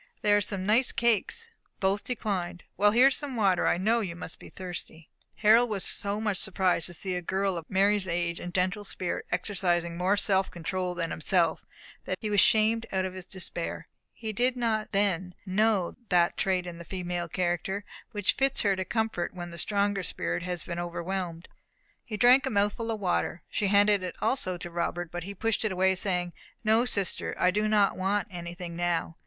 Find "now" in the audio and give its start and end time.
28.75-29.17